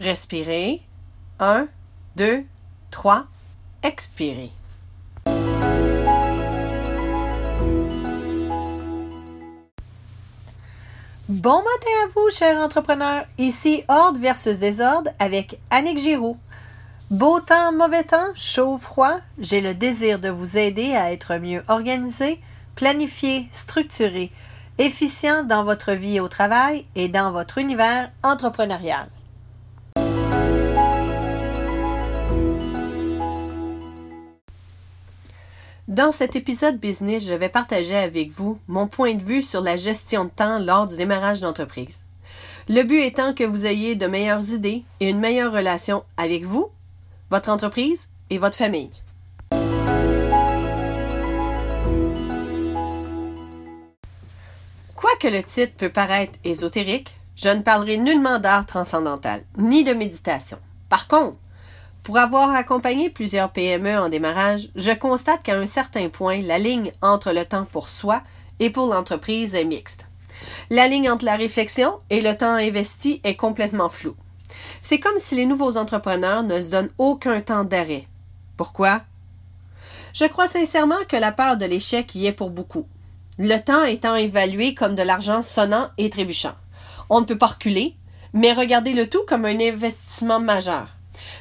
Respirez. 0.00 0.80
1, 1.40 1.68
2, 2.16 2.44
3. 2.90 3.26
Expirez. 3.82 4.50
Bon 11.28 11.58
matin 11.58 11.90
à 12.04 12.08
vous, 12.14 12.30
chers 12.30 12.58
entrepreneurs. 12.58 13.26
Ici 13.36 13.84
Ordre 13.88 14.18
versus 14.18 14.58
Désordre 14.58 15.10
avec 15.18 15.60
Annick 15.70 15.98
Giroux. 15.98 16.38
Beau 17.10 17.40
temps, 17.40 17.72
mauvais 17.72 18.04
temps, 18.04 18.34
chaud, 18.34 18.78
froid, 18.78 19.18
j'ai 19.38 19.60
le 19.60 19.74
désir 19.74 20.18
de 20.18 20.30
vous 20.30 20.56
aider 20.56 20.94
à 20.94 21.12
être 21.12 21.36
mieux 21.36 21.62
organisé, 21.68 22.40
planifié, 22.74 23.48
structuré, 23.52 24.32
efficient 24.78 25.42
dans 25.42 25.64
votre 25.64 25.92
vie 25.92 26.20
au 26.20 26.28
travail 26.28 26.86
et 26.94 27.08
dans 27.08 27.32
votre 27.32 27.58
univers 27.58 28.10
entrepreneurial. 28.22 29.08
Dans 35.90 36.12
cet 36.12 36.36
épisode 36.36 36.78
business, 36.78 37.26
je 37.26 37.34
vais 37.34 37.48
partager 37.48 37.96
avec 37.96 38.30
vous 38.30 38.60
mon 38.68 38.86
point 38.86 39.14
de 39.14 39.24
vue 39.24 39.42
sur 39.42 39.60
la 39.60 39.74
gestion 39.74 40.26
de 40.26 40.30
temps 40.30 40.60
lors 40.60 40.86
du 40.86 40.96
démarrage 40.96 41.40
d'entreprise. 41.40 42.04
Le 42.68 42.84
but 42.84 43.00
étant 43.00 43.34
que 43.34 43.42
vous 43.42 43.66
ayez 43.66 43.96
de 43.96 44.06
meilleures 44.06 44.50
idées 44.50 44.84
et 45.00 45.10
une 45.10 45.18
meilleure 45.18 45.52
relation 45.52 46.04
avec 46.16 46.44
vous, 46.44 46.68
votre 47.28 47.48
entreprise 47.48 48.08
et 48.30 48.38
votre 48.38 48.54
famille. 48.54 48.92
Quoique 54.94 55.26
le 55.26 55.42
titre 55.42 55.74
peut 55.76 55.90
paraître 55.90 56.38
ésotérique, 56.44 57.16
je 57.34 57.48
ne 57.48 57.62
parlerai 57.62 57.96
nullement 57.96 58.38
d'art 58.38 58.64
transcendantal, 58.64 59.42
ni 59.58 59.82
de 59.82 59.92
méditation. 59.92 60.60
Par 60.88 61.08
contre, 61.08 61.36
pour 62.02 62.18
avoir 62.18 62.50
accompagné 62.54 63.10
plusieurs 63.10 63.52
PME 63.52 63.98
en 63.98 64.08
démarrage, 64.08 64.68
je 64.74 64.90
constate 64.90 65.42
qu'à 65.42 65.58
un 65.58 65.66
certain 65.66 66.08
point, 66.08 66.40
la 66.40 66.58
ligne 66.58 66.92
entre 67.02 67.32
le 67.32 67.44
temps 67.44 67.66
pour 67.70 67.88
soi 67.88 68.22
et 68.58 68.70
pour 68.70 68.86
l'entreprise 68.86 69.54
est 69.54 69.64
mixte. 69.64 70.06
La 70.70 70.88
ligne 70.88 71.10
entre 71.10 71.26
la 71.26 71.36
réflexion 71.36 72.00
et 72.08 72.22
le 72.22 72.36
temps 72.36 72.54
investi 72.54 73.20
est 73.24 73.36
complètement 73.36 73.90
floue. 73.90 74.16
C'est 74.82 74.98
comme 74.98 75.18
si 75.18 75.34
les 75.34 75.46
nouveaux 75.46 75.76
entrepreneurs 75.76 76.42
ne 76.42 76.60
se 76.62 76.70
donnent 76.70 76.90
aucun 76.96 77.40
temps 77.42 77.64
d'arrêt. 77.64 78.06
Pourquoi? 78.56 79.02
Je 80.14 80.24
crois 80.24 80.48
sincèrement 80.48 81.04
que 81.06 81.16
la 81.16 81.32
peur 81.32 81.56
de 81.56 81.66
l'échec 81.66 82.14
y 82.14 82.26
est 82.26 82.32
pour 82.32 82.50
beaucoup. 82.50 82.86
Le 83.38 83.58
temps 83.58 83.84
étant 83.84 84.16
évalué 84.16 84.74
comme 84.74 84.94
de 84.94 85.02
l'argent 85.02 85.42
sonnant 85.42 85.90
et 85.98 86.10
trébuchant. 86.10 86.54
On 87.10 87.20
ne 87.20 87.26
peut 87.26 87.38
pas 87.38 87.46
reculer, 87.48 87.94
mais 88.32 88.52
regarder 88.52 88.92
le 88.92 89.08
tout 89.08 89.24
comme 89.28 89.44
un 89.44 89.60
investissement 89.60 90.40
majeur. 90.40 90.88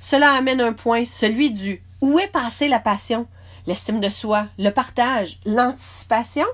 Cela 0.00 0.32
amène 0.32 0.60
un 0.60 0.72
point, 0.72 1.04
celui 1.04 1.50
du 1.50 1.82
où 2.00 2.18
est 2.18 2.28
passée 2.28 2.68
la 2.68 2.80
passion, 2.80 3.26
l'estime 3.66 4.00
de 4.00 4.08
soi, 4.08 4.46
le 4.58 4.70
partage, 4.70 5.38
l'anticipation? 5.44 6.46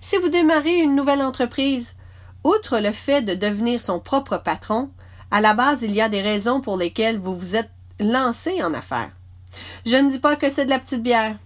Si 0.00 0.16
vous 0.18 0.28
démarrez 0.28 0.78
une 0.78 0.94
nouvelle 0.94 1.22
entreprise, 1.22 1.96
outre 2.44 2.78
le 2.78 2.92
fait 2.92 3.22
de 3.22 3.34
devenir 3.34 3.80
son 3.80 4.00
propre 4.00 4.38
patron, 4.38 4.90
à 5.30 5.40
la 5.40 5.54
base, 5.54 5.82
il 5.82 5.92
y 5.92 6.00
a 6.00 6.08
des 6.08 6.22
raisons 6.22 6.60
pour 6.60 6.76
lesquelles 6.76 7.18
vous 7.18 7.36
vous 7.36 7.56
êtes 7.56 7.70
lancé 7.98 8.62
en 8.62 8.74
affaires. 8.74 9.10
Je 9.84 9.96
ne 9.96 10.10
dis 10.10 10.18
pas 10.18 10.36
que 10.36 10.50
c'est 10.50 10.64
de 10.64 10.70
la 10.70 10.78
petite 10.78 11.02
bière 11.02 11.36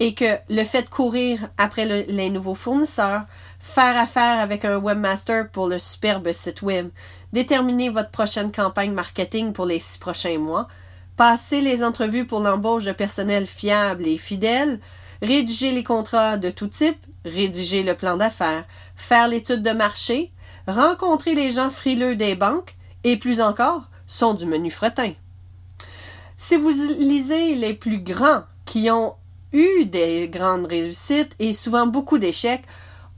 et 0.00 0.14
que 0.14 0.36
le 0.48 0.64
fait 0.64 0.82
de 0.82 0.88
courir 0.88 1.48
après 1.58 2.04
les 2.06 2.30
nouveaux 2.30 2.54
fournisseurs, 2.54 3.22
faire 3.58 3.96
affaire 3.96 4.38
avec 4.38 4.64
un 4.64 4.78
webmaster 4.78 5.50
pour 5.50 5.66
le 5.66 5.78
superbe 5.78 6.30
site 6.32 6.62
web, 6.62 6.90
déterminer 7.32 7.88
votre 7.88 8.10
prochaine 8.10 8.52
campagne 8.52 8.92
marketing 8.92 9.52
pour 9.52 9.66
les 9.66 9.80
six 9.80 9.98
prochains 9.98 10.38
mois, 10.38 10.68
passer 11.16 11.60
les 11.60 11.82
entrevues 11.82 12.26
pour 12.26 12.40
l'embauche 12.40 12.84
de 12.84 12.92
personnel 12.92 13.46
fiable 13.46 14.06
et 14.06 14.18
fidèle, 14.18 14.78
rédiger 15.20 15.72
les 15.72 15.82
contrats 15.82 16.36
de 16.36 16.50
tout 16.50 16.68
type, 16.68 16.98
rédiger 17.24 17.82
le 17.82 17.94
plan 17.94 18.16
d'affaires, 18.16 18.64
faire 18.94 19.26
l'étude 19.26 19.62
de 19.62 19.72
marché, 19.72 20.32
rencontrer 20.68 21.34
les 21.34 21.50
gens 21.50 21.70
frileux 21.70 22.14
des 22.14 22.36
banques 22.36 22.76
et 23.02 23.16
plus 23.16 23.40
encore 23.40 23.82
sont 24.06 24.34
du 24.34 24.46
menu 24.46 24.70
fretin. 24.70 25.12
Si 26.36 26.56
vous 26.56 26.70
lisez 26.70 27.56
les 27.56 27.74
plus 27.74 27.98
grands 27.98 28.44
qui 28.64 28.90
ont 28.90 29.14
eu 29.52 29.84
des 29.84 30.28
grandes 30.28 30.66
réussites 30.66 31.34
et 31.38 31.52
souvent 31.52 31.86
beaucoup 31.86 32.18
d'échecs, 32.18 32.64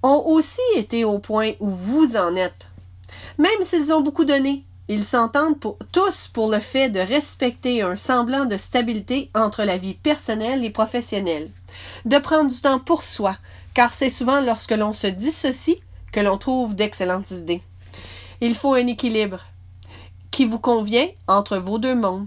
ont 0.02 0.22
aussi 0.26 0.60
été 0.76 1.04
au 1.04 1.18
point 1.18 1.52
où 1.60 1.70
vous 1.70 2.16
en 2.16 2.34
êtes. 2.36 2.70
Même 3.38 3.62
s'ils 3.62 3.92
ont 3.92 4.00
beaucoup 4.00 4.24
donné, 4.24 4.64
ils 4.88 5.04
s'entendent 5.04 5.56
tous 5.92 6.28
pour 6.28 6.50
le 6.50 6.58
fait 6.58 6.88
de 6.88 7.00
respecter 7.00 7.82
un 7.82 7.96
semblant 7.96 8.44
de 8.44 8.56
stabilité 8.56 9.30
entre 9.34 9.62
la 9.62 9.76
vie 9.76 9.94
personnelle 9.94 10.64
et 10.64 10.70
professionnelle, 10.70 11.50
de 12.06 12.18
prendre 12.18 12.50
du 12.50 12.60
temps 12.60 12.80
pour 12.80 13.04
soi, 13.04 13.36
car 13.74 13.92
c'est 13.92 14.08
souvent 14.08 14.40
lorsque 14.40 14.72
l'on 14.72 14.92
se 14.92 15.06
dissocie 15.06 15.80
que 16.12 16.20
l'on 16.20 16.38
trouve 16.38 16.74
d'excellentes 16.74 17.30
idées. 17.30 17.62
Il 18.40 18.54
faut 18.54 18.74
un 18.74 18.86
équilibre 18.86 19.44
qui 20.30 20.44
vous 20.44 20.58
convient 20.58 21.06
entre 21.28 21.58
vos 21.58 21.78
deux 21.78 21.94
mondes. 21.94 22.26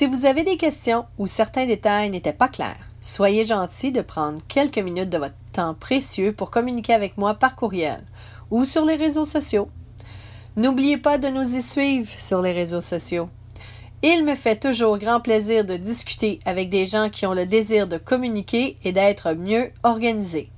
Si 0.00 0.06
vous 0.06 0.24
avez 0.24 0.44
des 0.44 0.56
questions 0.56 1.04
ou 1.18 1.26
certains 1.26 1.66
détails 1.66 2.08
n'étaient 2.08 2.32
pas 2.32 2.48
clairs, 2.48 2.88
soyez 3.02 3.44
gentil 3.44 3.92
de 3.92 4.00
prendre 4.00 4.38
quelques 4.48 4.78
minutes 4.78 5.10
de 5.10 5.18
votre 5.18 5.34
temps 5.52 5.74
précieux 5.74 6.32
pour 6.32 6.50
communiquer 6.50 6.94
avec 6.94 7.18
moi 7.18 7.34
par 7.34 7.54
courriel 7.54 8.02
ou 8.50 8.64
sur 8.64 8.86
les 8.86 8.94
réseaux 8.96 9.26
sociaux. 9.26 9.68
N'oubliez 10.56 10.96
pas 10.96 11.18
de 11.18 11.28
nous 11.28 11.54
y 11.54 11.60
suivre 11.60 12.08
sur 12.16 12.40
les 12.40 12.52
réseaux 12.52 12.80
sociaux. 12.80 13.28
Il 14.02 14.24
me 14.24 14.36
fait 14.36 14.58
toujours 14.58 14.96
grand 14.96 15.20
plaisir 15.20 15.66
de 15.66 15.76
discuter 15.76 16.40
avec 16.46 16.70
des 16.70 16.86
gens 16.86 17.10
qui 17.10 17.26
ont 17.26 17.34
le 17.34 17.44
désir 17.44 17.86
de 17.86 17.98
communiquer 17.98 18.78
et 18.82 18.92
d'être 18.92 19.34
mieux 19.34 19.70
organisés. 19.82 20.48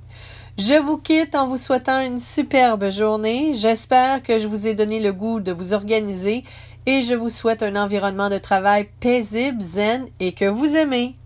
Je 0.58 0.74
vous 0.74 0.98
quitte 0.98 1.34
en 1.34 1.48
vous 1.48 1.56
souhaitant 1.56 2.00
une 2.00 2.18
superbe 2.18 2.90
journée. 2.90 3.54
J'espère 3.54 4.22
que 4.22 4.38
je 4.38 4.46
vous 4.46 4.66
ai 4.66 4.74
donné 4.74 5.00
le 5.00 5.14
goût 5.14 5.40
de 5.40 5.50
vous 5.50 5.72
organiser 5.72 6.44
et 6.84 7.00
je 7.00 7.14
vous 7.14 7.30
souhaite 7.30 7.62
un 7.62 7.74
environnement 7.74 8.28
de 8.28 8.36
travail 8.36 8.88
paisible, 9.00 9.62
zen 9.62 10.06
et 10.20 10.32
que 10.32 10.44
vous 10.44 10.76
aimez. 10.76 11.16